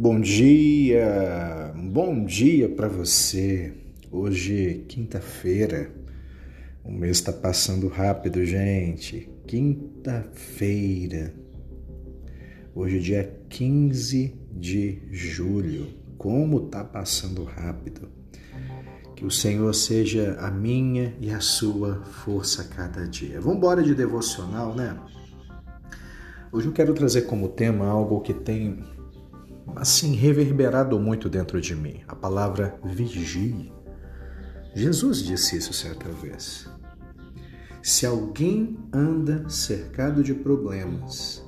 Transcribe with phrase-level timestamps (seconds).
[0.00, 3.74] Bom dia, bom dia para você.
[4.12, 5.90] Hoje, quinta-feira.
[6.84, 9.28] O mês está passando rápido, gente.
[9.44, 11.34] Quinta-feira.
[12.76, 15.88] Hoje, dia 15 de julho.
[16.16, 18.08] Como tá passando rápido.
[19.16, 23.40] Que o Senhor seja a minha e a sua força a cada dia.
[23.40, 24.96] Vamos embora de devocional, né?
[26.52, 28.78] Hoje eu quero trazer como tema algo que tem
[29.76, 33.72] assim reverberado muito dentro de mim, a palavra vigie.
[34.74, 36.68] Jesus disse isso certa vez.
[37.82, 41.44] Se alguém anda cercado de problemas,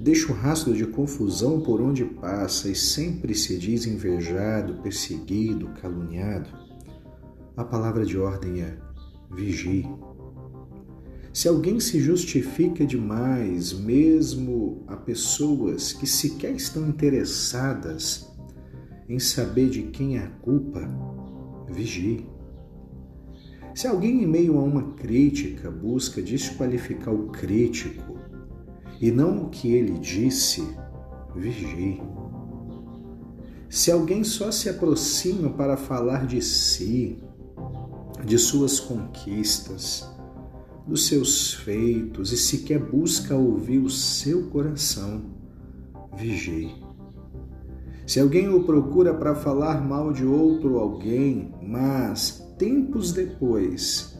[0.00, 6.50] deixa um rastro de confusão por onde passa e sempre se diz invejado, perseguido, caluniado,
[7.56, 8.76] a palavra de ordem é
[9.30, 9.88] vigie.
[11.34, 18.32] Se alguém se justifica demais, mesmo a pessoas que sequer estão interessadas
[19.08, 20.88] em saber de quem é a culpa,
[21.68, 22.24] vigie.
[23.74, 28.16] Se alguém, em meio a uma crítica, busca desqualificar o crítico
[29.00, 30.62] e não o que ele disse,
[31.34, 32.00] vigie.
[33.68, 37.18] Se alguém só se aproxima para falar de si,
[38.24, 40.13] de suas conquistas,
[40.86, 45.22] dos seus feitos e sequer busca ouvir o seu coração,
[46.16, 46.74] vigie.
[48.06, 54.14] Se alguém o procura para falar mal de outro alguém, mas tempos depois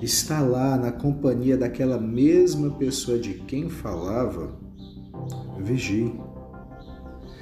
[0.00, 4.58] está lá na companhia daquela mesma pessoa de quem falava,
[5.58, 6.18] vigie.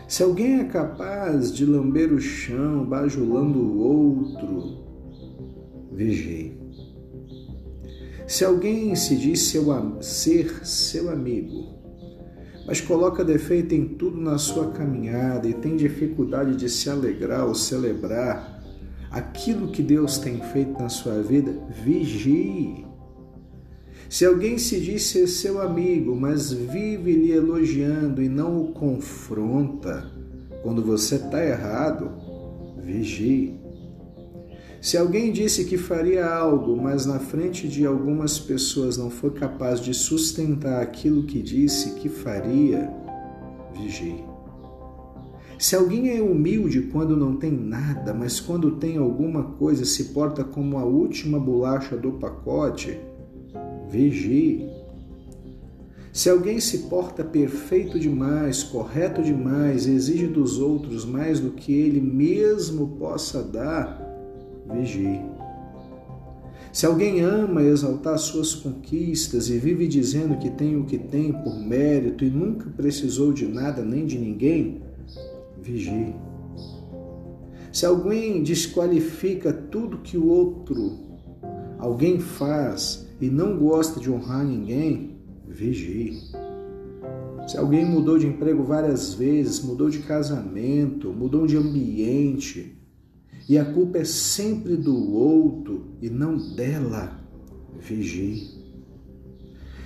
[0.08, 4.84] Se alguém é capaz de lamber o chão bajulando o outro,
[5.92, 6.65] vigie.
[8.26, 9.66] Se alguém se diz seu,
[10.00, 11.76] ser seu amigo,
[12.66, 17.54] mas coloca defeito em tudo na sua caminhada e tem dificuldade de se alegrar ou
[17.54, 18.60] celebrar
[19.10, 22.84] aquilo que Deus tem feito na sua vida, vigie.
[24.08, 30.10] Se alguém se diz ser seu amigo, mas vive lhe elogiando e não o confronta
[30.62, 32.10] quando você está errado,
[32.82, 33.65] vigie.
[34.86, 39.80] Se alguém disse que faria algo, mas na frente de algumas pessoas não foi capaz
[39.80, 42.88] de sustentar aquilo que disse que faria,
[43.76, 44.22] vigie.
[45.58, 50.44] Se alguém é humilde quando não tem nada, mas quando tem alguma coisa se porta
[50.44, 52.96] como a última bolacha do pacote,
[53.90, 54.70] vigie.
[56.12, 62.00] Se alguém se porta perfeito demais, correto demais, exige dos outros mais do que ele
[62.00, 63.95] mesmo possa dar,
[64.72, 65.20] vigie.
[66.72, 71.58] Se alguém ama exaltar suas conquistas e vive dizendo que tem o que tem por
[71.58, 74.82] mérito e nunca precisou de nada nem de ninguém,
[75.62, 76.14] vigie.
[77.72, 80.98] Se alguém desqualifica tudo que o outro
[81.78, 85.16] alguém faz e não gosta de honrar ninguém,
[85.48, 86.20] vigie.
[87.46, 92.75] Se alguém mudou de emprego várias vezes, mudou de casamento, mudou de ambiente,
[93.48, 97.20] e a culpa é sempre do outro e não dela,
[97.78, 98.56] vigie.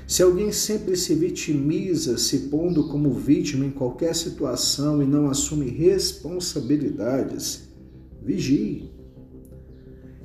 [0.07, 5.69] Se alguém sempre se vitimiza, se pondo como vítima em qualquer situação e não assume
[5.69, 7.69] responsabilidades,
[8.23, 8.91] vigie.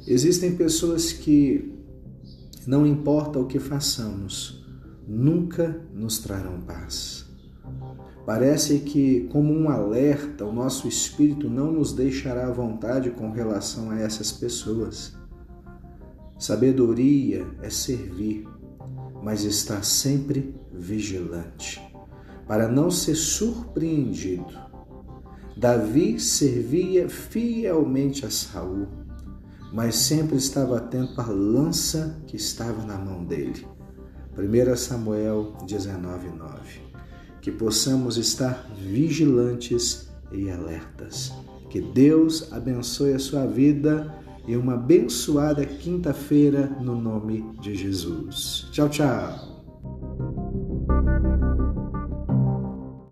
[0.08, 1.74] Existem pessoas que,
[2.66, 4.66] não importa o que façamos,
[5.08, 7.25] nunca nos trarão paz.
[8.26, 13.92] Parece que, como um alerta, o nosso espírito não nos deixará à vontade com relação
[13.92, 15.16] a essas pessoas.
[16.40, 18.48] Sabedoria é servir,
[19.22, 21.80] mas estar sempre vigilante,
[22.48, 24.66] para não ser surpreendido.
[25.56, 28.88] Davi servia fielmente a Saul,
[29.72, 33.68] mas sempre estava atento à lança que estava na mão dele.
[34.36, 36.86] 1 Samuel 19, 9
[37.46, 41.32] que possamos estar vigilantes e alertas.
[41.70, 44.12] Que Deus abençoe a sua vida
[44.48, 48.68] e uma abençoada quinta-feira no nome de Jesus.
[48.72, 49.55] Tchau, tchau.